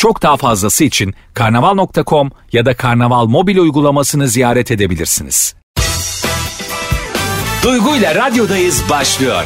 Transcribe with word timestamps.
Çok 0.00 0.22
daha 0.22 0.36
fazlası 0.36 0.84
için 0.84 1.14
karnaval.com 1.34 2.30
ya 2.52 2.66
da 2.66 2.76
karnaval 2.76 3.26
mobil 3.26 3.58
uygulamasını 3.58 4.28
ziyaret 4.28 4.70
edebilirsiniz. 4.70 5.54
Duygu 7.62 7.96
ile 7.96 8.14
radyodayız 8.14 8.82
başlıyor. 8.90 9.44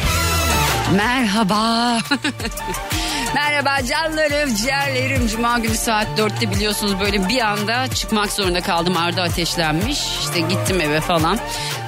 Merhaba. 0.95 1.97
Merhaba 3.35 3.85
canlarım, 3.85 4.55
ciğerlerim. 4.55 5.27
Cuma 5.27 5.59
günü 5.59 5.75
saat 5.75 6.07
4'te 6.19 6.51
biliyorsunuz 6.51 6.99
böyle 6.99 7.29
bir 7.29 7.41
anda 7.41 7.87
çıkmak 7.87 8.31
zorunda 8.31 8.61
kaldım. 8.61 8.97
Arda 8.97 9.23
ateşlenmiş. 9.23 9.99
İşte 10.21 10.39
gittim 10.39 10.81
eve 10.81 11.01
falan. 11.01 11.39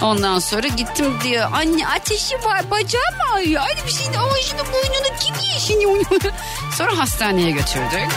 Ondan 0.02 0.40
sonra 0.40 0.68
gittim 0.68 1.06
diyor. 1.24 1.50
Anne 1.54 1.88
ateşi 1.88 2.36
var, 2.36 2.72
bacağım 2.72 3.16
ağrıyor. 3.34 3.62
Hadi 3.62 3.88
bir 3.88 3.92
şey 3.92 4.14
de 4.14 4.20
o 4.20 4.36
şunu 4.42 4.60
boynunu 4.60 5.20
kim 5.20 5.36
yeşini 5.54 6.06
Sonra 6.78 6.98
hastaneye 6.98 7.52
götürdük. 7.52 8.10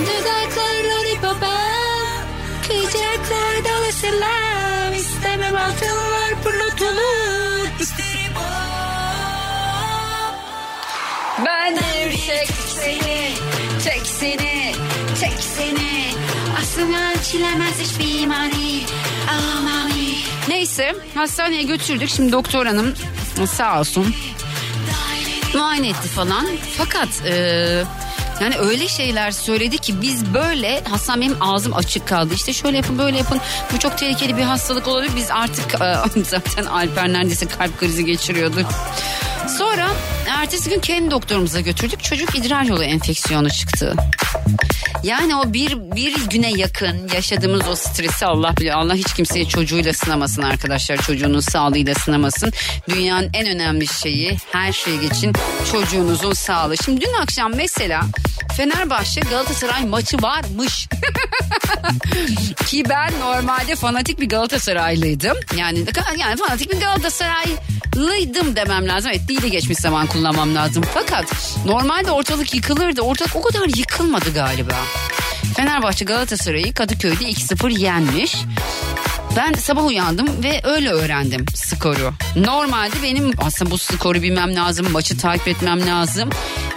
Dudaklar 0.00 0.84
lollipop'a, 0.84 1.56
kıyacaklar 2.66 3.64
dolaşırlar. 3.64 4.92
İstemem 4.92 5.56
altınlar 5.56 6.11
çek 12.26 12.48
seni, 12.80 13.32
çek 13.84 14.06
seni, 14.06 14.74
çek 15.20 15.38
seni. 15.56 16.14
Aslında 16.62 17.22
çilemez 17.22 17.80
hiçbir 17.80 18.26
mani. 18.26 18.82
Amami. 19.30 20.14
Neyse 20.48 20.94
hastaneye 21.14 21.62
götürdük. 21.62 22.10
Şimdi 22.10 22.32
doktor 22.32 22.66
hanım 22.66 22.94
sağ 23.46 23.80
olsun 23.80 24.14
muayene 25.54 25.88
etti 25.88 26.08
falan. 26.08 26.46
Fakat 26.78 27.08
e, 27.26 27.34
yani 28.40 28.56
öyle 28.58 28.88
şeyler 28.88 29.30
söyledi 29.30 29.78
ki 29.78 30.02
biz 30.02 30.34
böyle 30.34 30.84
Hasan 30.84 31.20
benim 31.20 31.36
ağzım 31.40 31.76
açık 31.76 32.08
kaldı. 32.08 32.34
İşte 32.34 32.52
şöyle 32.52 32.76
yapın 32.76 32.98
böyle 32.98 33.18
yapın 33.18 33.40
bu 33.72 33.78
çok 33.78 33.98
tehlikeli 33.98 34.36
bir 34.36 34.42
hastalık 34.42 34.88
olabilir. 34.88 35.12
Biz 35.16 35.30
artık 35.30 35.74
e, 35.74 36.20
zaten 36.24 36.64
Alper 36.64 37.12
neredeyse 37.12 37.48
kalp 37.48 37.80
krizi 37.80 38.04
geçiriyordu. 38.04 38.66
Sonra 39.48 39.88
ertesi 40.28 40.70
gün 40.70 40.80
kendi 40.80 41.10
doktorumuza 41.10 41.60
götürdük. 41.60 42.04
Çocuk 42.04 42.38
idrar 42.38 42.62
yolu 42.62 42.84
enfeksiyonu 42.84 43.50
çıktı. 43.50 43.94
Yani 45.02 45.36
o 45.36 45.52
bir, 45.52 45.76
bir 45.96 46.26
güne 46.26 46.50
yakın 46.50 47.08
yaşadığımız 47.14 47.68
o 47.68 47.74
stresi 47.74 48.26
Allah 48.26 48.56
biliyor. 48.56 48.76
Allah 48.76 48.94
hiç 48.94 49.14
kimseyi 49.14 49.48
çocuğuyla 49.48 49.92
sınamasın 49.92 50.42
arkadaşlar. 50.42 50.96
Çocuğunun 50.96 51.40
sağlığıyla 51.40 51.94
sınamasın. 51.94 52.52
Dünyanın 52.88 53.30
en 53.34 53.46
önemli 53.46 53.86
şeyi 53.86 54.36
her 54.52 54.72
şey 54.72 54.96
için 54.96 55.32
çocuğunuzun 55.72 56.32
sağlığı. 56.32 56.76
Şimdi 56.76 57.00
dün 57.00 57.12
akşam 57.12 57.52
mesela 57.54 58.02
Fenerbahçe 58.56 59.20
Galatasaray 59.20 59.84
maçı 59.84 60.22
varmış. 60.22 60.88
Ki 62.66 62.84
ben 62.88 63.20
normalde 63.20 63.76
fanatik 63.76 64.20
bir 64.20 64.28
Galatasaraylıydım. 64.28 65.36
Yani 65.56 65.84
yani 66.18 66.36
fanatik 66.36 66.72
bir 66.72 66.80
Galatasaraylıydım 67.96 68.56
demem 68.56 68.88
lazım. 68.88 69.10
Evet 69.14 69.28
de 69.42 69.48
geçmiş 69.48 69.78
zaman 69.78 70.06
kullanmam 70.06 70.54
lazım. 70.54 70.84
Fakat 70.94 71.24
normalde 71.66 72.10
ortalık 72.10 72.54
yıkılırdı. 72.54 73.02
Ortalık 73.02 73.36
o 73.36 73.42
kadar 73.42 73.68
yıkılmadı 73.76 74.34
galiba. 74.34 74.74
Fenerbahçe 75.56 76.04
Galatasaray'ı 76.04 76.74
Kadıköy'de 76.74 77.24
2-0 77.24 77.78
yenmiş. 77.78 78.36
Ben 79.36 79.52
sabah 79.52 79.86
uyandım 79.86 80.42
ve 80.42 80.60
öyle 80.64 80.90
öğrendim 80.90 81.44
skoru. 81.54 82.12
Normalde 82.36 83.02
benim 83.02 83.32
aslında 83.38 83.70
bu 83.70 83.78
skoru 83.78 84.22
bilmem 84.22 84.54
lazım, 84.56 84.90
maçı 84.90 85.18
takip 85.18 85.48
etmem 85.48 85.86
lazım. 85.86 86.30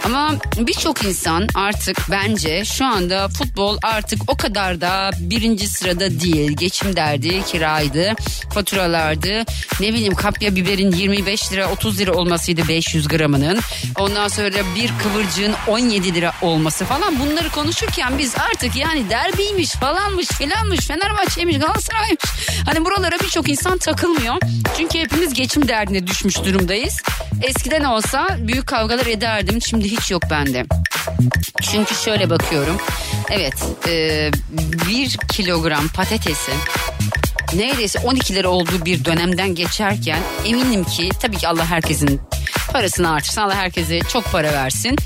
Ama 0.06 0.34
birçok 0.58 1.04
insan 1.04 1.48
artık 1.54 1.98
bence 2.10 2.64
şu 2.64 2.84
anda 2.84 3.28
futbol 3.28 3.78
artık 3.82 4.20
o 4.28 4.36
kadar 4.36 4.80
da 4.80 5.10
birinci 5.20 5.68
sırada 5.68 6.20
değil. 6.20 6.52
Geçim 6.56 6.96
derdi, 6.96 7.42
kiraydı, 7.44 8.14
faturalardı. 8.54 9.44
Ne 9.80 9.92
bileyim 9.92 10.14
kapya 10.14 10.56
biberin 10.56 10.92
25 10.92 11.52
lira 11.52 11.70
30 11.72 11.98
lira 11.98 12.12
olmasıydı 12.12 12.68
500 12.68 13.08
gramının. 13.08 13.60
Ondan 13.98 14.28
sonra 14.28 14.50
bir 14.76 14.90
kıvırcığın 15.02 15.54
17 15.68 16.14
lira 16.14 16.32
olması 16.42 16.84
falan 16.84 17.20
bunları 17.20 17.50
konuşurken 17.50 18.18
biz 18.18 18.34
artık 18.50 18.76
yani 18.76 19.10
derbiymiş 19.10 19.70
falanmış 19.70 20.28
filanmış 20.28 20.80
Fenerbahçe'ymiş 20.80 21.58
Galatasaray'mış. 21.58 22.24
Hani 22.66 22.84
buralara 22.84 23.18
birçok 23.20 23.48
insan 23.48 23.78
takılmıyor. 23.78 24.36
Çünkü 24.76 24.98
hepimiz 24.98 25.34
geçim 25.34 25.68
derdine 25.68 26.06
düşmüş 26.06 26.44
durumdayız. 26.44 26.96
Eskiden 27.42 27.84
olsa 27.84 28.28
büyük 28.38 28.66
kavgalar 28.66 29.06
ederdim. 29.06 29.62
Şimdi 29.62 29.88
hiç 30.00 30.10
yok 30.10 30.22
bende. 30.30 30.64
Çünkü 31.62 31.94
şöyle 31.94 32.30
bakıyorum. 32.30 32.76
Evet 33.30 33.54
e, 33.88 34.30
bir 34.88 35.16
kilogram 35.32 35.88
patatesi 35.88 36.52
neredeyse 37.54 37.98
12 37.98 38.34
lira 38.34 38.48
olduğu 38.48 38.84
bir 38.84 39.04
dönemden 39.04 39.54
geçerken 39.54 40.18
eminim 40.46 40.84
ki 40.84 41.08
tabii 41.22 41.36
ki 41.36 41.48
Allah 41.48 41.66
herkesin 41.66 42.20
parasını 42.72 43.12
artırsın. 43.12 43.40
Allah 43.40 43.54
herkese 43.54 44.00
çok 44.00 44.32
para 44.32 44.52
versin. 44.52 44.96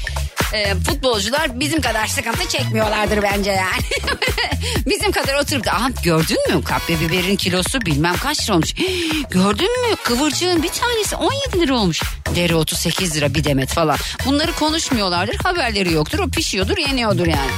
Ee, 0.52 0.74
futbolcular 0.74 1.60
bizim 1.60 1.80
kadar 1.80 2.06
sıkıntı 2.06 2.48
çekmiyorlardır 2.48 3.22
bence 3.22 3.50
yani. 3.50 3.82
bizim 4.86 5.12
kadar 5.12 5.34
oturup 5.34 5.64
da 5.64 5.72
gördün 6.04 6.56
mü 6.56 6.64
kapya 6.64 7.00
biberin 7.00 7.36
kilosu 7.36 7.80
bilmem 7.80 8.14
kaç 8.22 8.44
lira 8.44 8.54
olmuş. 8.54 8.74
gördün 9.30 9.88
mü 9.90 9.96
kıvırcığın 10.04 10.62
bir 10.62 10.68
tanesi 10.68 11.16
17 11.16 11.60
lira 11.60 11.74
olmuş. 11.74 12.02
Dereotu 12.34 12.76
8 12.76 13.16
lira 13.16 13.34
bir 13.34 13.44
demet 13.44 13.68
falan. 13.68 13.96
Bunları 14.26 14.52
konuşmuyorlardır 14.52 15.34
haberleri 15.34 15.92
yoktur 15.92 16.18
o 16.18 16.28
pişiyordur 16.28 16.76
yeniyordur 16.76 17.26
yani. 17.26 17.50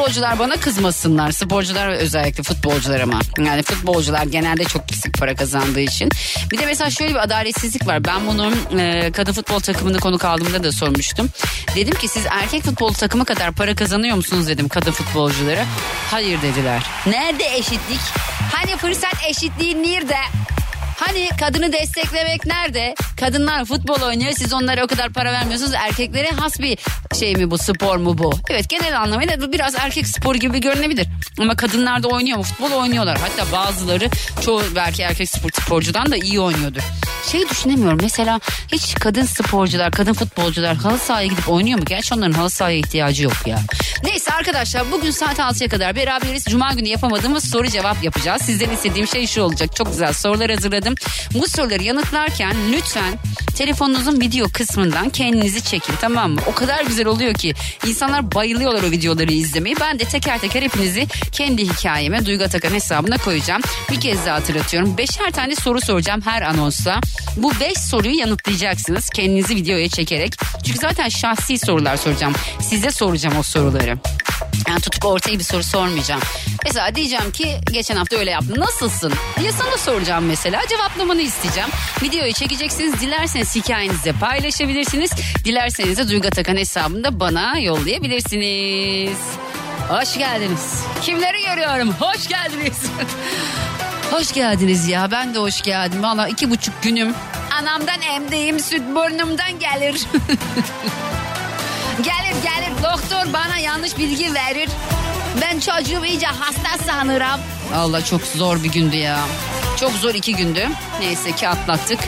Futbolcular 0.00 0.38
bana 0.38 0.56
kızmasınlar 0.56 1.32
sporcular 1.32 1.88
özellikle 1.88 2.42
futbolcular 2.42 3.00
ama. 3.00 3.20
Yani 3.38 3.62
futbolcular 3.62 4.22
genelde 4.22 4.64
çok 4.64 4.90
yüksek 4.90 5.14
para 5.14 5.34
kazandığı 5.34 5.80
için. 5.80 6.10
Bir 6.50 6.58
de 6.58 6.66
mesela 6.66 6.90
şöyle 6.90 7.14
bir 7.14 7.22
adaletsizlik 7.22 7.86
var. 7.86 8.04
Ben 8.04 8.26
bunu 8.26 8.52
e, 8.80 9.12
kadın 9.12 9.32
futbol 9.32 9.60
takımını 9.60 9.98
konuk 9.98 10.24
aldığımda 10.24 10.64
da 10.64 10.72
sormuştum. 10.72 11.28
Dedim 11.76 11.94
ki 11.94 12.08
siz 12.08 12.26
erkek 12.30 12.62
futbol 12.62 12.92
takımı 12.92 13.24
kadar 13.24 13.52
para 13.52 13.74
kazanıyor 13.74 14.16
musunuz 14.16 14.48
dedim 14.48 14.68
kadın 14.68 14.92
futbolculara. 14.92 15.64
Hayır 16.10 16.42
dediler. 16.42 16.82
Nerede 17.06 17.56
eşitlik? 17.56 18.00
Hani 18.52 18.76
fırsat 18.76 19.14
eşitliği 19.28 19.82
nerede? 19.82 20.16
Hani 21.00 21.28
kadını 21.40 21.72
desteklemek 21.72 22.46
nerede? 22.46 22.94
Kadınlar 23.20 23.64
futbol 23.64 24.00
oynuyor 24.02 24.32
siz 24.32 24.52
onlara 24.52 24.84
o 24.84 24.86
kadar 24.86 25.12
para 25.12 25.32
vermiyorsunuz. 25.32 25.72
Erkeklere 25.74 26.30
has 26.30 26.60
bir 26.60 26.78
şey 27.18 27.36
mi 27.36 27.50
bu 27.50 27.58
spor 27.58 27.96
mu 27.96 28.18
bu? 28.18 28.32
Evet 28.50 28.68
genel 28.68 29.00
anlamıyla 29.00 29.40
bu 29.40 29.52
biraz 29.52 29.74
erkek 29.74 30.06
sporu 30.06 30.38
gibi 30.38 30.60
görünebilir. 30.60 31.06
Ama 31.40 31.56
kadınlar 31.56 32.02
da 32.02 32.08
oynuyor 32.08 32.38
mu? 32.38 32.42
Futbol 32.42 32.70
oynuyorlar. 32.72 33.18
Hatta 33.18 33.52
bazıları 33.52 34.08
çoğu 34.44 34.62
belki 34.76 35.02
erkek 35.02 35.28
spor, 35.30 35.50
sporcudan 35.50 36.10
da 36.12 36.16
iyi 36.16 36.40
oynuyordur. 36.40 36.82
Şey 37.26 37.48
düşünemiyorum 37.48 37.98
mesela 38.02 38.40
hiç 38.72 38.94
kadın 38.94 39.24
sporcular, 39.24 39.90
kadın 39.90 40.12
futbolcular 40.12 40.76
halı 40.76 40.98
sahaya 40.98 41.26
gidip 41.26 41.48
oynuyor 41.48 41.78
mu? 41.78 41.84
Gerçi 41.84 42.14
onların 42.14 42.32
halı 42.32 42.50
sahaya 42.50 42.76
ihtiyacı 42.78 43.24
yok 43.24 43.46
ya. 43.46 43.58
Neyse 44.04 44.32
arkadaşlar 44.32 44.92
bugün 44.92 45.10
saat 45.10 45.38
6'ya 45.38 45.68
kadar 45.68 45.96
beraberiz. 45.96 46.44
Cuma 46.44 46.72
günü 46.72 46.88
yapamadığımız 46.88 47.50
soru 47.50 47.68
cevap 47.68 48.04
yapacağız. 48.04 48.42
Sizden 48.42 48.70
istediğim 48.70 49.06
şey 49.06 49.26
şu 49.26 49.42
olacak. 49.42 49.76
Çok 49.76 49.86
güzel 49.86 50.12
sorular 50.12 50.50
hazırladım. 50.50 50.94
Bu 51.34 51.48
soruları 51.48 51.82
yanıtlarken 51.82 52.56
lütfen 52.72 53.18
telefonunuzun 53.56 54.20
video 54.20 54.48
kısmından 54.48 55.10
kendinizi 55.10 55.64
çekin 55.64 55.94
tamam 56.00 56.30
mı? 56.30 56.40
O 56.46 56.54
kadar 56.54 56.84
güzel 56.84 57.06
oluyor 57.06 57.34
ki 57.34 57.54
insanlar 57.86 58.34
bayılıyorlar 58.34 58.82
o 58.82 58.90
videoları 58.90 59.32
izlemeyi. 59.32 59.76
Ben 59.80 59.98
de 59.98 60.04
teker 60.04 60.38
teker 60.38 60.62
hepinizi 60.62 61.06
kendi 61.32 61.68
hikayeme 61.68 62.26
Duygu 62.26 62.44
Atakan 62.44 62.70
hesabına 62.70 63.16
koyacağım. 63.18 63.62
Bir 63.90 64.00
kez 64.00 64.26
daha 64.26 64.34
hatırlatıyorum. 64.36 64.98
Beşer 64.98 65.30
tane 65.30 65.54
soru 65.54 65.80
soracağım 65.80 66.20
her 66.24 66.42
anonsta. 66.42 67.00
Bu 67.36 67.52
beş 67.60 67.78
soruyu 67.78 68.18
yanıtlayacaksınız 68.18 69.08
kendinizi 69.10 69.56
videoya 69.56 69.88
çekerek. 69.88 70.32
Çünkü 70.64 70.78
zaten 70.78 71.08
şahsi 71.08 71.58
sorular 71.58 71.96
soracağım. 71.96 72.32
Size 72.60 72.90
soracağım 72.90 73.36
o 73.38 73.42
soruları. 73.42 73.98
Yani 74.68 74.80
tutup 74.80 75.04
ortaya 75.04 75.38
bir 75.38 75.44
soru 75.44 75.62
sormayacağım. 75.62 76.20
Mesela 76.64 76.94
diyeceğim 76.94 77.30
ki 77.32 77.56
geçen 77.72 77.96
hafta 77.96 78.16
öyle 78.16 78.30
yaptın. 78.30 78.60
Nasılsın? 78.60 79.12
Ya 79.44 79.52
sana 79.52 79.76
soracağım 79.76 80.24
mesela. 80.24 80.62
Cevaplamanı 80.68 81.22
isteyeceğim. 81.22 81.68
Videoyu 82.02 82.32
çekeceksiniz. 82.32 83.00
Dilerseniz 83.00 83.56
hikayenizde 83.56 84.12
paylaşabilirsiniz. 84.12 85.10
Dilerseniz 85.44 85.98
de 85.98 86.08
Duygu 86.08 86.26
Atakan 86.26 86.56
hesabında 86.56 87.20
bana 87.20 87.58
yollayabilirsiniz. 87.58 89.18
Hoş 89.88 90.18
geldiniz. 90.18 90.74
Kimleri 91.02 91.42
görüyorum? 91.46 91.92
Hoş 91.92 92.28
geldiniz. 92.28 92.78
hoş 94.20 94.32
geldiniz 94.32 94.88
ya. 94.88 95.10
Ben 95.10 95.34
de 95.34 95.38
hoş 95.38 95.62
geldim. 95.62 96.02
Valla 96.02 96.28
iki 96.28 96.50
buçuk 96.50 96.82
günüm. 96.82 97.14
Anamdan 97.60 98.02
emdiğim 98.02 98.60
süt 98.60 98.82
burnumdan 98.94 99.58
gelir. 99.58 99.94
gelir 101.96 102.36
gelir. 102.42 102.72
Doktor 102.82 103.32
bana 103.32 103.58
yanlış 103.58 103.98
bilgi 103.98 104.34
verir. 104.34 104.68
Ben 105.40 105.60
çocuğum 105.60 106.04
iyice 106.04 106.26
hasta 106.26 106.84
sanırım. 106.86 107.40
Allah 107.74 108.04
çok 108.04 108.22
zor 108.22 108.62
bir 108.62 108.72
gündü 108.72 108.96
ya. 108.96 109.20
Çok 109.80 109.92
zor 109.92 110.14
iki 110.14 110.36
gündü. 110.36 110.68
Neyse 111.00 111.32
ki 111.32 111.48
atlattık. 111.48 111.98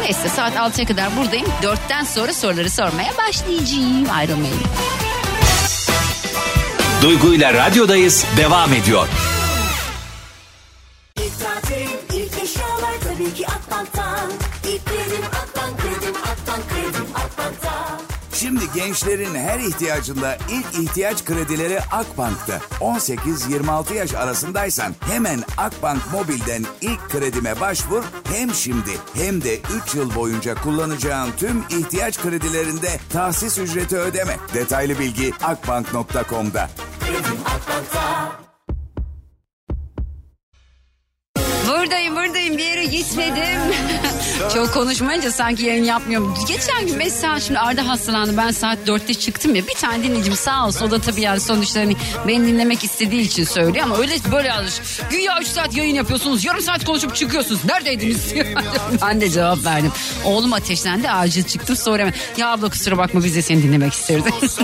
Neyse 0.00 0.28
saat 0.28 0.54
6'ya 0.54 0.86
kadar 0.86 1.16
buradayım. 1.16 1.46
4'ten 1.62 2.04
sonra 2.04 2.32
soruları 2.32 2.70
sormaya 2.70 3.12
başlayacağım. 3.18 4.10
Ayrılmayın. 4.10 4.60
Duygu 7.02 7.34
ile 7.34 7.54
radyodayız 7.54 8.24
devam 8.36 8.72
ediyor. 8.72 9.08
Şimdi 18.44 18.64
gençlerin 18.74 19.34
her 19.34 19.58
ihtiyacında 19.58 20.38
ilk 20.50 20.82
ihtiyaç 20.82 21.24
kredileri 21.24 21.80
Akbank'ta. 21.80 22.60
18-26 22.80 23.94
yaş 23.94 24.14
arasındaysan 24.14 24.94
hemen 25.00 25.42
Akbank 25.58 26.12
Mobil'den 26.12 26.64
ilk 26.80 27.10
kredime 27.10 27.60
başvur. 27.60 28.02
Hem 28.24 28.54
şimdi 28.54 28.90
hem 29.14 29.42
de 29.44 29.60
3 29.86 29.94
yıl 29.94 30.14
boyunca 30.14 30.54
kullanacağın 30.54 31.30
tüm 31.36 31.64
ihtiyaç 31.70 32.22
kredilerinde 32.22 32.98
tahsis 33.12 33.58
ücreti 33.58 33.96
ödeme. 33.96 34.36
Detaylı 34.54 34.98
bilgi 34.98 35.32
akbank.com'da. 35.42 36.70
Buradayım 41.84 42.16
buradayım 42.16 42.58
bir 42.58 42.64
yere 42.64 42.84
gitmedim. 42.84 43.60
Çok 44.54 44.74
konuşmayınca 44.74 45.30
sanki 45.32 45.64
yayın 45.64 45.84
yapmıyorum. 45.84 46.34
Geçen 46.48 46.86
gün 46.86 46.96
mesela 46.96 47.40
şimdi 47.40 47.58
Arda 47.58 47.88
hastalandı. 47.88 48.36
Ben 48.36 48.50
saat 48.50 48.78
4'te 48.86 49.14
çıktım 49.14 49.54
ya. 49.54 49.66
Bir 49.66 49.74
tane 49.74 50.04
dinleyicim 50.04 50.36
sağ 50.36 50.66
olsun. 50.66 50.86
O 50.86 50.90
da 50.90 51.00
tabii 51.00 51.20
yani 51.20 51.40
sonuçta 51.40 51.80
hani 51.80 51.96
beni 52.28 52.46
dinlemek 52.46 52.84
istediği 52.84 53.20
için 53.20 53.44
söylüyor. 53.44 53.84
Ama 53.84 53.98
öyle 53.98 54.16
böyle 54.32 54.48
yazmış. 54.48 54.74
Güya 55.10 55.40
3 55.40 55.46
saat 55.46 55.76
yayın 55.76 55.94
yapıyorsunuz. 55.94 56.44
Yarım 56.44 56.60
saat 56.60 56.84
konuşup 56.84 57.16
çıkıyorsunuz. 57.16 57.64
Neredeydiniz? 57.64 58.34
ben 59.02 59.20
de 59.20 59.30
cevap 59.30 59.64
verdim. 59.64 59.92
Oğlum 60.24 60.52
ateşlendi. 60.52 61.10
Acil 61.10 61.44
çıktım. 61.44 61.76
Sonra 61.76 61.98
hemen. 61.98 62.14
Ya 62.36 62.48
abla 62.48 62.68
kusura 62.68 62.98
bakma 62.98 63.24
biz 63.24 63.36
de 63.36 63.42
seni 63.42 63.62
dinlemek 63.62 63.92
isterdik. 63.92 64.34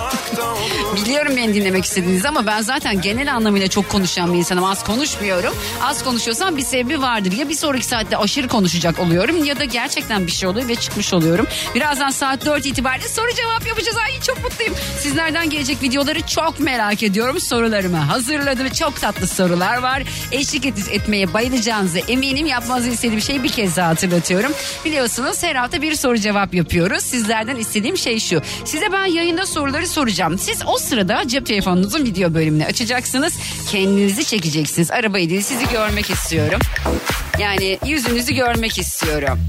Biliyorum 0.96 1.37
beni 1.37 1.55
dinlemek 1.55 1.84
istediğinizi 1.84 2.28
ama 2.28 2.46
ben 2.46 2.61
zaten 2.62 3.00
genel 3.00 3.34
anlamıyla 3.34 3.69
çok 3.69 3.88
konuşan 3.88 4.32
bir 4.32 4.38
insanım. 4.38 4.64
Az 4.64 4.84
konuşmuyorum. 4.84 5.55
Az 5.82 6.05
konuşuyorsam 6.05 6.56
bir 6.56 6.62
sebebi 6.62 7.02
vardır. 7.11 7.33
Ya 7.33 7.49
bir 7.49 7.55
sonraki 7.55 7.87
saatte 7.87 8.17
aşırı 8.17 8.49
konuşacak 8.49 8.99
oluyorum 8.99 9.45
ya 9.45 9.59
da 9.59 9.65
gerçekten 9.65 10.27
bir 10.27 10.33
şey 10.33 10.49
oluyor 10.49 10.69
ve 10.69 10.75
çıkmış 10.75 11.12
oluyorum. 11.12 11.47
Birazdan 11.75 12.11
saat 12.11 12.47
4 12.47 12.67
itibariyle 12.67 13.09
soru 13.09 13.35
cevap 13.35 13.67
yapacağız. 13.67 13.97
Ay 13.97 14.21
çok 14.21 14.45
mutluyum. 14.45 14.75
Sizlerden 14.99 15.51
gelecek 15.51 15.83
videoları 15.83 16.21
çok 16.27 16.61
merak 16.61 17.03
ediyorum. 17.03 17.41
Sorularımı 17.41 17.97
hazırladım. 17.97 18.69
Çok 18.69 19.01
tatlı 19.01 19.27
sorular 19.27 19.79
var. 19.79 20.03
Eşlik 20.33 20.67
et, 20.67 20.75
etmeye 20.91 21.35
bayılacağınızı 21.35 21.99
eminim. 21.99 22.47
Yapmanızı 22.47 22.89
istediğim 22.89 23.21
şeyi 23.21 23.43
bir 23.43 23.49
kez 23.49 23.77
daha 23.77 23.89
hatırlatıyorum. 23.89 24.53
Biliyorsunuz 24.85 25.43
her 25.43 25.55
hafta 25.55 25.83
bir 25.83 25.95
soru 25.95 26.19
cevap 26.19 26.55
yapıyoruz. 26.55 27.05
Sizlerden 27.05 27.57
istediğim 27.57 27.99
şey 27.99 28.21
şu. 28.21 28.43
Size 28.65 28.93
ben 28.93 29.07
yayında 29.07 29.47
soruları 29.47 29.87
soracağım. 29.87 30.39
Siz 30.39 30.62
o 30.67 30.79
sırada 30.79 31.29
cep 31.29 31.47
telefonunuzun 31.47 32.05
video 32.05 32.35
bölümünü 32.35 32.65
açacaksınız. 32.65 33.35
Kendinizi 33.71 34.25
çekeceksiniz. 34.25 34.91
Arabayı 34.91 35.31
değil 35.31 35.43
sizi 35.43 35.69
görmek 35.69 36.11
istiyorum. 36.11 36.61
Yani 37.40 37.78
yüzünüzü 37.87 38.34
görmek 38.34 38.78
istiyorum. 38.78 39.40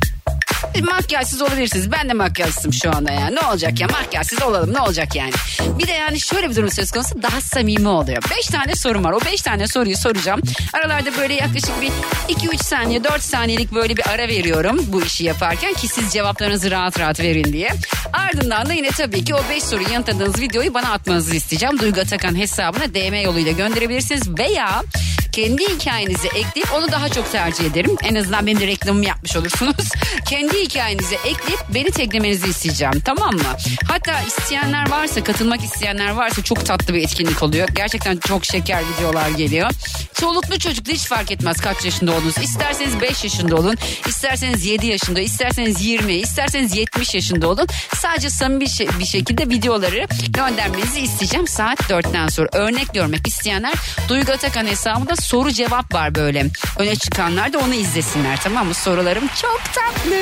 Makyajsız 0.81 1.41
olabilirsiniz. 1.41 1.91
Ben 1.91 2.09
de 2.09 2.13
makyajsızım 2.13 2.73
şu 2.73 2.95
anda 2.95 3.11
yani. 3.11 3.35
Ne 3.35 3.39
olacak 3.39 3.79
ya 3.79 3.87
makyajsız 3.87 4.41
olalım 4.41 4.73
ne 4.73 4.79
olacak 4.79 5.15
yani. 5.15 5.31
Bir 5.79 5.87
de 5.87 5.91
yani 5.91 6.19
şöyle 6.19 6.49
bir 6.49 6.55
durum 6.55 6.71
söz 6.71 6.91
konusu 6.91 7.21
daha 7.21 7.41
samimi 7.41 7.87
oluyor. 7.87 8.23
Beş 8.37 8.45
tane 8.45 8.75
sorum 8.75 9.03
var. 9.03 9.11
O 9.11 9.19
beş 9.25 9.41
tane 9.41 9.67
soruyu 9.67 9.97
soracağım. 9.97 10.41
Aralarda 10.73 11.17
böyle 11.17 11.33
yaklaşık 11.33 11.81
bir 11.81 11.91
iki 12.27 12.47
üç 12.47 12.61
saniye 12.61 13.03
dört 13.03 13.21
saniyelik 13.21 13.71
böyle 13.71 13.97
bir 13.97 14.09
ara 14.09 14.27
veriyorum 14.27 14.85
bu 14.87 15.01
işi 15.03 15.23
yaparken 15.23 15.73
ki 15.73 15.87
siz 15.87 16.13
cevaplarınızı 16.13 16.71
rahat 16.71 16.99
rahat 16.99 17.19
verin 17.19 17.53
diye. 17.53 17.69
Ardından 18.13 18.69
da 18.69 18.73
yine 18.73 18.89
tabii 18.89 19.23
ki 19.23 19.35
o 19.35 19.39
beş 19.49 19.63
soruyu 19.63 19.89
yanıtladığınız 19.93 20.41
videoyu 20.41 20.73
bana 20.73 20.91
atmanızı 20.91 21.35
isteyeceğim. 21.35 21.79
Duygu 21.79 22.01
Atakan 22.01 22.35
hesabına 22.35 22.93
DM 22.93 23.23
yoluyla 23.23 23.51
gönderebilirsiniz 23.51 24.37
veya 24.39 24.83
kendi 25.31 25.63
hikayenizi 25.63 26.27
ekleyip 26.27 26.73
onu 26.73 26.91
daha 26.91 27.09
çok 27.09 27.31
tercih 27.31 27.65
ederim. 27.65 27.95
En 28.03 28.15
azından 28.15 28.47
benim 28.47 28.59
de 28.59 28.67
reklamımı 28.67 29.05
yapmış 29.05 29.35
olursunuz. 29.35 29.75
kendi 30.29 30.61
hikayenizi 30.61 31.15
ekleyip 31.15 31.59
beni 31.73 31.91
teklemenizi 31.91 32.47
isteyeceğim 32.47 32.99
tamam 33.05 33.33
mı? 33.33 33.57
Hatta 33.87 34.21
isteyenler 34.21 34.89
varsa 34.89 35.23
katılmak 35.23 35.63
isteyenler 35.63 36.11
varsa 36.11 36.43
çok 36.43 36.65
tatlı 36.65 36.93
bir 36.93 37.03
etkinlik 37.03 37.43
oluyor. 37.43 37.67
Gerçekten 37.75 38.17
çok 38.17 38.45
şeker 38.45 38.83
videolar 38.93 39.29
geliyor. 39.29 39.71
Çoluklu 40.13 40.59
çocuklu 40.59 40.93
hiç 40.93 41.05
fark 41.05 41.31
etmez 41.31 41.57
kaç 41.57 41.85
yaşında 41.85 42.11
olduğunuz. 42.11 42.37
İsterseniz 42.37 43.01
5 43.01 43.23
yaşında 43.23 43.55
olun, 43.55 43.77
isterseniz 44.07 44.65
7 44.65 44.87
yaşında, 44.87 45.19
isterseniz 45.19 45.85
20, 45.85 46.13
isterseniz 46.13 46.77
70 46.77 47.15
yaşında 47.15 47.47
olun. 47.47 47.67
Sadece 47.95 48.29
samimi 48.29 48.61
bir, 48.61 48.99
bir 48.99 49.05
şekilde 49.05 49.49
videoları 49.49 50.07
göndermenizi 50.29 50.99
isteyeceğim 50.99 51.47
saat 51.47 51.79
4'ten 51.79 52.27
sonra. 52.27 52.49
Örnek 52.53 52.93
görmek 52.93 53.27
isteyenler 53.27 53.73
Duygu 54.09 54.31
Atakan 54.31 54.65
hesabında 54.65 55.15
soru 55.21 55.51
cevap 55.51 55.93
var 55.93 56.15
böyle. 56.15 56.45
Öne 56.77 56.95
çıkanlar 56.95 57.53
da 57.53 57.59
onu 57.59 57.73
izlesinler 57.73 58.39
tamam 58.43 58.67
mı? 58.67 58.73
Sorularım 58.73 59.27
çok 59.41 59.61
tatlı. 59.73 60.17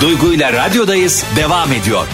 Duygu 0.00 0.32
ile 0.32 0.52
radyodayız 0.52 1.24
devam 1.36 1.72
ediyor. 1.72 2.06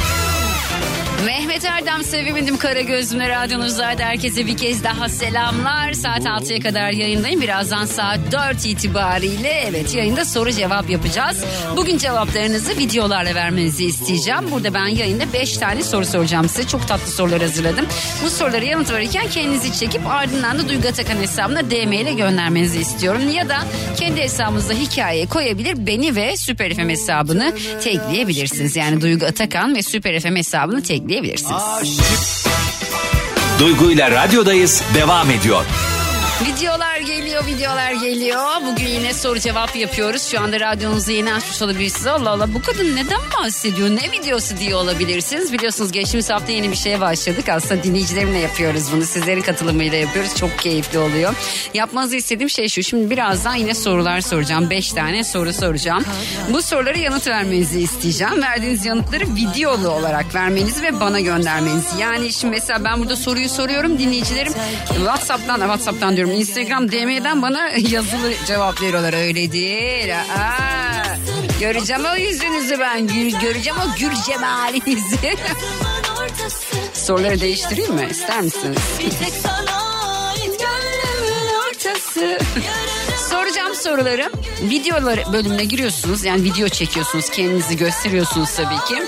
Mehmet 1.52 1.64
Erdem 1.64 2.04
sevemedim 2.04 2.56
kara 2.56 2.81
gözümle 2.81 3.28
radyonuzdaydı. 3.28 4.02
Herkese 4.02 4.46
bir 4.46 4.56
kez 4.56 4.84
daha 4.84 5.08
selamlar. 5.08 5.93
Saat 5.93 6.22
6'ya 6.22 6.60
kadar 6.60 6.90
yayındayım. 6.90 7.40
Birazdan 7.40 7.84
saat 7.84 8.20
4 8.32 8.66
itibariyle 8.66 9.64
evet 9.69 9.94
yayında 9.94 10.25
soru 10.25 10.52
cevap 10.52 10.90
yapacağız. 10.90 11.44
Bugün 11.76 11.99
cevaplarınızı 11.99 12.78
videolarla 12.78 13.34
vermenizi 13.34 13.84
isteyeceğim. 13.84 14.50
Burada 14.50 14.75
ben 14.75 14.87
yayında 14.87 15.32
5 15.32 15.56
tane 15.56 15.82
soru 15.82 16.06
soracağım 16.06 16.49
size. 16.49 16.69
Çok 16.69 16.88
tatlı 16.88 17.12
sorular 17.12 17.40
hazırladım. 17.40 17.87
Bu 18.25 18.31
sorulara 18.31 18.64
yanıt 18.64 18.93
verirken 18.93 19.28
kendinizi 19.28 19.78
çekip 19.78 20.06
ardından 20.06 20.58
da 20.58 20.69
Duygu 20.69 20.88
Atakan 20.88 21.16
hesabına 21.16 21.70
DM 21.70 21.93
ile 21.93 22.12
göndermenizi 22.12 22.81
istiyorum. 22.81 23.31
Ya 23.31 23.48
da 23.48 23.58
kendi 23.96 24.20
hesabınızda 24.20 24.72
hikayeye 24.74 25.27
koyabilir 25.27 25.86
beni 25.86 26.17
ve 26.17 26.36
Süper 26.36 26.74
FM 26.74 26.88
hesabını 26.88 27.55
tekleyebilirsiniz. 27.84 28.77
Yani 28.77 29.00
Duygu 29.00 29.27
Atakan 29.27 29.74
ve 29.74 29.82
Süper 29.82 30.20
FM 30.20 30.36
hesabını 30.36 30.82
tekleyebilirsiniz. 30.82 31.42
Duygu 33.58 33.91
ile 33.91 34.11
radyodayız. 34.11 34.82
Devam 34.94 35.31
ediyor. 35.31 35.65
Videolar 36.44 36.92
geliyor, 37.43 37.56
videolar 37.58 37.93
geliyor. 37.93 38.44
Bugün 38.67 38.87
yine 38.87 39.15
soru 39.15 39.39
cevap 39.39 39.77
yapıyoruz. 39.77 40.22
Şu 40.22 40.41
anda 40.41 40.61
radyonuzu 40.61 41.11
yeni 41.11 41.34
açmış 41.34 41.63
olabilirsiniz. 41.63 42.06
Allah 42.06 42.31
Allah 42.31 42.55
bu 42.55 42.63
kadın 42.63 42.96
neden 42.96 43.20
bahsediyor? 43.39 43.91
Ne 43.91 44.13
videosu 44.13 44.56
diye 44.56 44.75
olabilirsiniz. 44.75 45.53
Biliyorsunuz 45.53 45.93
geçtiğimiz 45.93 46.31
hafta 46.31 46.53
yeni 46.53 46.70
bir 46.70 46.77
şeye 46.77 47.01
başladık. 47.01 47.49
Aslında 47.49 47.82
dinleyicilerimle 47.82 48.39
yapıyoruz 48.39 48.93
bunu. 48.93 49.05
Sizlerin 49.05 49.43
katılımıyla 49.43 49.99
yapıyoruz. 49.99 50.37
Çok 50.37 50.58
keyifli 50.58 50.99
oluyor. 50.99 51.34
Yapmanızı 51.75 52.17
istediğim 52.17 52.51
şey 52.51 52.69
şu. 52.69 52.82
Şimdi 52.82 53.11
birazdan 53.11 53.55
yine 53.55 53.75
sorular 53.75 54.20
soracağım. 54.20 54.70
Beş 54.70 54.93
tane 54.93 55.25
soru 55.25 55.53
soracağım. 55.53 56.05
Bu 56.51 56.63
sorulara 56.63 56.99
yanıt 56.99 57.27
vermenizi 57.27 57.81
isteyeceğim. 57.81 58.43
Verdiğiniz 58.43 58.87
yanıtları 58.87 59.25
videolu 59.34 59.89
olarak 59.89 60.34
vermenizi 60.34 60.82
ve 60.82 61.01
bana 61.01 61.20
göndermenizi. 61.20 62.01
Yani 62.01 62.32
şimdi 62.32 62.55
mesela 62.55 62.84
ben 62.84 63.01
burada 63.01 63.17
soruyu 63.17 63.49
soruyorum. 63.49 63.99
Dinleyicilerim 63.99 64.53
WhatsApp'tan, 64.87 65.61
WhatsApp'tan 65.61 66.17
diyorum. 66.17 66.32
Instagram 66.32 66.93
DM'den 66.93 67.31
bana 67.43 67.69
yazılı 67.79 68.32
cevap 68.46 68.82
veriyorlar. 68.82 69.12
Öyle 69.27 69.53
değil. 69.53 70.20
Aa, 70.20 71.17
göreceğim 71.60 72.03
o 72.12 72.17
yüzünüzü 72.17 72.81
ben. 72.81 73.06
Gör- 73.06 73.41
göreceğim 73.41 73.79
o 73.79 73.98
gül 73.98 74.12
cemalinizi. 74.27 75.17
Soruları 76.94 77.41
değiştireyim 77.41 77.94
mi? 77.94 78.08
İster 78.10 78.41
misiniz? 78.41 78.79
Soracağım 83.31 83.74
soruları. 83.74 84.31
Videoları 84.62 85.32
bölümüne 85.32 85.65
giriyorsunuz. 85.65 86.24
Yani 86.24 86.44
video 86.44 86.69
çekiyorsunuz. 86.69 87.31
Kendinizi 87.31 87.77
gösteriyorsunuz 87.77 88.51
tabii 88.56 88.84
ki. 88.94 89.03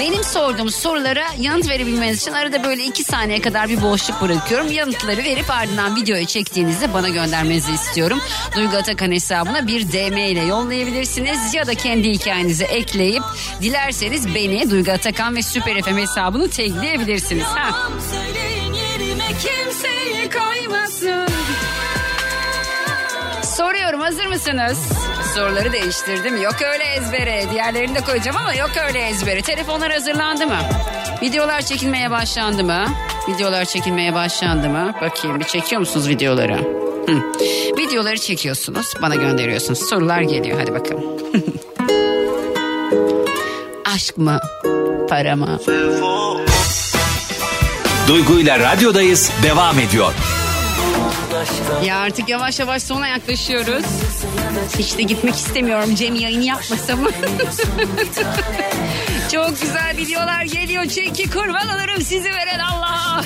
Benim 0.00 0.24
sorduğum 0.24 0.70
sorulara 0.70 1.24
yanıt 1.38 1.68
verebilmeniz 1.68 2.22
için 2.22 2.32
arada 2.32 2.64
böyle 2.64 2.84
iki 2.84 3.04
saniye 3.04 3.40
kadar 3.40 3.68
bir 3.68 3.82
boşluk 3.82 4.22
bırakıyorum. 4.22 4.70
Yanıtları 4.70 5.24
verip 5.24 5.50
ardından 5.50 5.96
videoyu 5.96 6.26
çektiğinizde 6.26 6.94
bana 6.94 7.08
göndermenizi 7.08 7.72
istiyorum. 7.72 8.20
Duygu 8.56 8.76
Atakan 8.76 9.10
hesabına 9.10 9.66
bir 9.66 9.92
DM 9.92 10.16
ile 10.16 10.44
yollayabilirsiniz 10.44 11.54
ya 11.54 11.66
da 11.66 11.74
kendi 11.74 12.10
hikayenizi 12.10 12.64
ekleyip 12.64 13.22
dilerseniz 13.62 14.34
beni 14.34 14.70
Duygu 14.70 14.90
Atakan 14.90 15.36
ve 15.36 15.42
Süper 15.42 15.82
FM 15.82 15.96
hesabını 15.96 16.50
tagleyebilirsiniz. 16.50 17.44
Ha. 17.44 17.88
Söyleyin 18.10 18.72
yerime 18.72 19.26
Kimseyi 19.26 20.30
koymasın. 20.30 21.29
Soruyorum 23.60 24.00
hazır 24.00 24.26
mısınız? 24.26 24.78
Soruları 25.34 25.72
değiştirdim. 25.72 26.42
Yok 26.42 26.54
öyle 26.72 26.84
ezbere. 26.84 27.44
Diğerlerini 27.50 27.94
de 27.94 28.00
koyacağım 28.00 28.36
ama 28.36 28.54
yok 28.54 28.70
öyle 28.88 28.98
ezbere. 28.98 29.42
Telefonlar 29.42 29.92
hazırlandı 29.92 30.46
mı? 30.46 30.58
Videolar 31.22 31.62
çekilmeye 31.62 32.10
başlandı 32.10 32.64
mı? 32.64 32.84
Videolar 33.28 33.64
çekilmeye 33.64 34.14
başlandı 34.14 34.68
mı? 34.68 34.94
Bakayım 35.00 35.40
bir 35.40 35.44
çekiyor 35.44 35.80
musunuz 35.80 36.08
videoları? 36.08 36.54
Hı. 37.06 37.16
Videoları 37.78 38.18
çekiyorsunuz. 38.18 38.94
Bana 39.02 39.14
gönderiyorsunuz. 39.14 39.88
Sorular 39.88 40.20
geliyor. 40.20 40.58
Hadi 40.60 40.74
bakalım. 40.74 41.04
Aşk 43.94 44.18
mı? 44.18 44.40
Para 45.08 45.36
mı? 45.36 45.58
Duygu 48.08 48.38
ile 48.38 48.58
radyodayız 48.58 49.30
devam 49.42 49.78
ediyor. 49.78 50.12
Ya 51.84 51.98
artık 51.98 52.28
yavaş 52.28 52.60
yavaş 52.60 52.82
sona 52.82 53.08
yaklaşıyoruz. 53.08 53.84
Hiç 54.78 54.98
de 54.98 55.02
gitmek 55.02 55.34
istemiyorum 55.34 55.94
Cem 55.94 56.14
yayın 56.14 56.40
yapmasa 56.40 56.96
mı? 56.96 57.10
Çok 59.32 59.60
güzel 59.60 59.96
videolar 59.96 60.42
geliyor 60.42 60.84
çünkü 60.86 61.30
kurban 61.30 61.68
olurum 61.68 62.02
sizi 62.02 62.30
veren 62.30 62.58
Allah. 62.58 63.24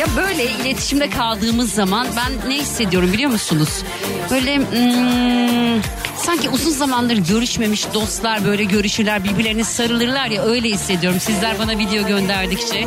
ya 0.00 0.06
böyle 0.16 0.44
iletişimde 0.44 1.10
kaldığımız 1.10 1.72
zaman 1.72 2.06
ben 2.16 2.50
ne 2.50 2.54
hissediyorum 2.56 3.12
biliyor 3.12 3.30
musunuz? 3.30 3.82
Böyle 4.30 4.56
hmm, 4.56 5.82
sanki 6.24 6.48
uzun 6.48 6.70
zamandır 6.70 7.16
görüşmemiş 7.16 7.94
dostlar 7.94 8.44
böyle 8.44 8.64
görüşürler 8.64 9.24
birbirlerine 9.24 9.64
sarılırlar 9.64 10.26
ya 10.26 10.42
öyle 10.42 10.68
hissediyorum. 10.68 11.20
Sizler 11.20 11.58
bana 11.58 11.78
video 11.78 12.06
gönderdikçe. 12.06 12.86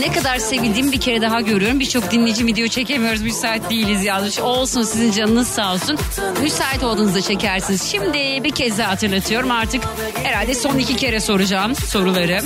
Ne 0.00 0.12
kadar 0.12 0.38
sevildiğimi 0.38 0.92
bir 0.92 1.00
kere 1.00 1.22
daha 1.22 1.40
görüyorum. 1.40 1.80
Birçok 1.80 2.10
dinleyici 2.10 2.46
video 2.46 2.66
çekemiyoruz. 2.66 3.22
Müsait 3.22 3.70
değiliz 3.70 4.04
yazmış. 4.04 4.38
Olsun 4.38 4.82
sizin 4.82 5.12
canınız 5.12 5.48
sağ 5.48 5.72
olsun. 5.72 5.98
Müsait 6.42 6.82
olduğunuzda 6.82 7.20
çekersiniz. 7.20 7.82
Şimdi 7.90 8.44
bir 8.44 8.50
kez 8.50 8.78
daha 8.78 8.90
hatırlatıyorum. 8.90 9.50
Artık 9.50 9.82
herhalde 10.22 10.54
son 10.54 10.78
iki 10.78 10.96
kere 10.96 11.20
soracağım 11.20 11.76
soruları. 11.76 12.40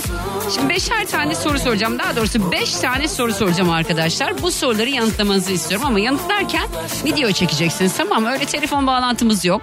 Şimdi 0.55 0.69
beşer 0.69 1.07
tane 1.07 1.35
soru 1.35 1.59
soracağım. 1.59 1.99
Daha 1.99 2.17
doğrusu 2.17 2.53
beş 2.53 2.75
tane 2.75 3.09
soru 3.09 3.35
soracağım 3.35 3.71
arkadaşlar. 3.71 4.43
Bu 4.43 4.51
soruları 4.51 4.91
yanıtlamanızı 4.91 5.53
istiyorum. 5.53 5.87
Ama 5.87 6.01
yanıtlarken 6.01 6.67
video 7.05 7.33
çekeceksiniz 7.33 7.97
tamam? 7.97 8.25
Öyle 8.25 8.45
telefon 8.45 8.87
bağlantımız 8.87 9.45
yok. 9.45 9.63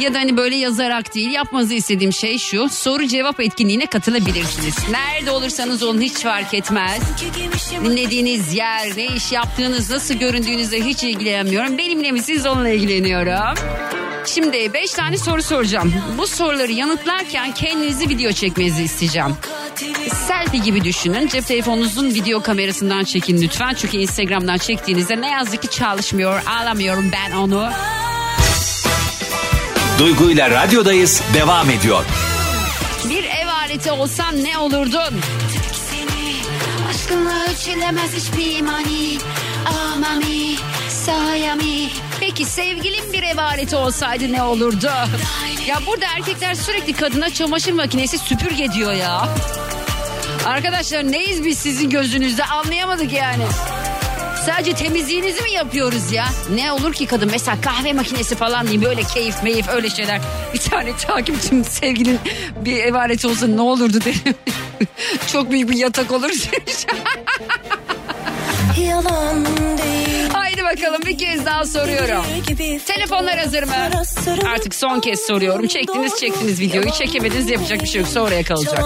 Ya 0.00 0.14
da 0.14 0.18
hani 0.18 0.36
böyle 0.36 0.56
yazarak 0.56 1.14
değil 1.14 1.30
yapmanızı 1.30 1.74
istediğim 1.74 2.12
şey 2.12 2.38
şu. 2.38 2.68
Soru 2.68 3.06
cevap 3.06 3.40
etkinliğine 3.40 3.86
katılabilirsiniz. 3.86 4.74
Nerede 4.90 5.30
olursanız 5.30 5.82
olun 5.82 6.00
hiç 6.00 6.22
fark 6.22 6.54
etmez. 6.54 7.00
Dinlediğiniz 7.84 8.54
yer, 8.54 8.96
ne 8.96 9.06
iş 9.06 9.32
yaptığınız, 9.32 9.90
nasıl 9.90 10.14
göründüğünüzle 10.14 10.84
hiç 10.84 11.04
ilgilenmiyorum. 11.04 11.78
Benimle 11.78 12.12
mi 12.12 12.22
siz 12.22 12.46
onunla 12.46 12.68
ilgileniyorum. 12.68 13.54
Şimdi 14.26 14.72
5 14.74 14.90
tane 14.92 15.18
soru 15.18 15.42
soracağım. 15.42 15.94
Bu 16.18 16.26
soruları 16.26 16.72
yanıtlarken 16.72 17.54
kendinizi 17.54 18.08
video 18.08 18.32
çekmenizi 18.32 18.82
isteyeceğim. 18.82 19.36
Selfie 20.26 20.60
gibi 20.60 20.84
düşünün. 20.84 21.28
Cep 21.28 21.46
telefonunuzun 21.46 22.14
video 22.14 22.42
kamerasından 22.42 23.04
çekin 23.04 23.42
lütfen. 23.42 23.74
Çünkü 23.74 23.96
Instagram'dan 23.96 24.58
çektiğinizde 24.58 25.20
ne 25.20 25.30
yazık 25.30 25.62
ki 25.62 25.70
çalışmıyor. 25.70 26.42
Ağlamıyorum 26.46 27.10
ben 27.12 27.36
onu. 27.36 27.70
Duygu 29.98 30.30
ile 30.30 30.50
radyodayız 30.50 31.22
devam 31.34 31.70
ediyor. 31.70 32.04
Bir 33.08 33.24
ev 33.24 33.46
aleti 33.46 33.92
olsan 33.92 34.44
ne 34.44 34.58
olurdun? 34.58 35.20
seni 35.90 36.34
Aşkınla 36.90 37.44
ölçülemez 37.50 38.12
hiçbir 38.12 38.62
mani 38.62 39.18
Amami 39.66 40.56
Sayami 40.88 41.88
Peki 42.20 42.44
sevgilin 42.44 43.12
bir 43.12 43.22
ev 43.22 43.38
aleti 43.38 43.76
olsaydı 43.76 44.32
ne 44.32 44.42
olurdu? 44.42 44.90
Ya 45.66 45.80
burada 45.86 46.06
erkekler 46.16 46.54
sürekli 46.54 46.92
kadına 46.92 47.30
çamaşır 47.30 47.72
makinesi 47.72 48.18
süpürge 48.18 48.72
diyor 48.72 48.92
ya. 48.92 49.28
Arkadaşlar 50.46 51.12
neyiz 51.12 51.44
biz 51.44 51.58
sizin 51.58 51.90
gözünüzde 51.90 52.44
anlayamadık 52.44 53.12
yani. 53.12 53.44
Sadece 54.46 54.72
temizliğinizi 54.72 55.42
mi 55.42 55.50
yapıyoruz 55.50 56.12
ya? 56.12 56.26
Ne 56.54 56.72
olur 56.72 56.92
ki 56.92 57.06
kadın 57.06 57.28
mesela 57.30 57.60
kahve 57.60 57.92
makinesi 57.92 58.34
falan 58.36 58.62
diyeyim 58.62 58.82
böyle 58.82 59.02
keyif 59.02 59.42
meyif 59.42 59.68
öyle 59.68 59.90
şeyler. 59.90 60.20
Bir 60.54 60.58
tane 60.58 60.96
takipçim 60.96 61.64
sevgilin 61.64 62.18
bir 62.56 62.76
ev 62.84 62.94
aleti 62.94 63.26
olsa 63.26 63.46
ne 63.46 63.60
olurdu 63.60 64.00
dedim. 64.00 64.34
Çok 65.32 65.50
büyük 65.50 65.70
bir 65.70 65.76
yatak 65.76 66.12
olur 66.12 66.28
demiş. 66.28 66.86
Yalan 68.88 69.44
değil 69.46 70.30
Haydi 70.32 70.64
bakalım 70.64 71.02
bir 71.06 71.18
kez 71.18 71.46
daha 71.46 71.64
soruyorum. 71.64 72.24
Telefonlar 72.86 73.38
hazır 73.38 73.62
mı? 73.62 73.74
Artık 74.54 74.74
son 74.74 75.00
kez 75.00 75.20
soruyorum. 75.20 75.66
Çektiniz 75.66 76.20
çektiniz 76.20 76.60
videoyu. 76.60 76.90
Çekemediniz 76.90 77.50
yapacak 77.50 77.82
bir 77.82 77.88
şey 77.88 78.00
yok. 78.00 78.10
Sonraya 78.10 78.42
kalacak. 78.42 78.84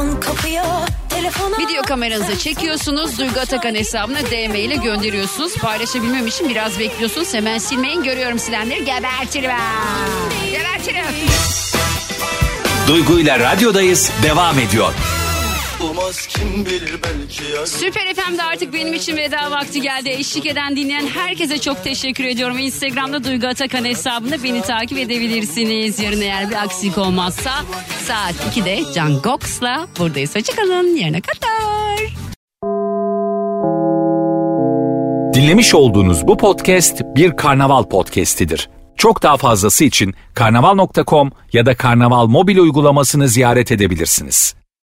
Video 1.59 1.83
kameranıza 1.83 2.39
çekiyorsunuz. 2.39 3.19
Duygu 3.19 3.41
Atakan 3.41 3.75
hesabına 3.75 4.21
DM 4.21 4.55
ile 4.55 4.77
gönderiyorsunuz. 4.77 5.57
Paylaşabilmem 5.57 6.27
için 6.27 6.49
biraz 6.49 6.79
bekliyorsunuz. 6.79 7.35
Hemen 7.35 7.59
silmeyin. 7.59 8.03
Görüyorum 8.03 8.39
silenleri. 8.39 8.85
Gebertirim. 8.85 9.51
Gebertirim. 10.53 11.05
Duygu 12.89 13.19
ile 13.21 13.39
radyodayız 13.39 14.11
devam 14.23 14.59
ediyor. 14.59 14.93
Olmaz 15.83 16.27
kim 16.27 16.67
bilir 16.67 17.01
belki 17.05 17.53
ya. 17.53 17.67
Süper 17.67 18.15
FM'de 18.15 18.43
artık 18.43 18.73
benim 18.75 18.95
için 18.95 19.17
veda 19.17 19.51
vakti 19.51 19.81
geldi. 19.81 20.11
Eşlik 20.11 20.47
eden 20.47 20.77
dinleyen 20.77 21.07
herkese 21.07 21.59
çok 21.59 21.85
teşekkür 21.85 22.25
ediyorum. 22.25 22.59
Instagram'da 22.59 23.25
Duygu 23.25 23.47
Atakan 23.47 23.85
hesabında 23.85 24.43
beni 24.45 24.63
takip 24.63 24.99
edebilirsiniz. 24.99 26.01
Yarın 26.01 26.21
eğer 26.21 26.51
bir 26.51 26.63
aksilik 26.63 26.99
olmazsa 26.99 27.51
saat 28.07 28.35
2'de 28.35 28.81
Can 28.95 29.19
Gox'la 29.19 29.87
buradayız. 29.99 30.37
Hoşçakalın. 30.37 30.97
Yarına 30.97 31.21
kadar. 31.21 31.51
Dinlemiş 35.35 35.75
olduğunuz 35.75 36.27
bu 36.27 36.37
podcast 36.37 37.03
bir 37.17 37.37
karnaval 37.37 37.85
podcastidir. 37.85 38.69
Çok 38.97 39.23
daha 39.23 39.37
fazlası 39.37 39.85
için 39.85 40.15
karnaval.com 40.35 41.31
ya 41.53 41.67
da 41.67 41.77
karnaval 41.77 42.27
mobil 42.27 42.59
uygulamasını 42.59 43.29
ziyaret 43.29 43.73
edebilirsiniz. 43.73 44.60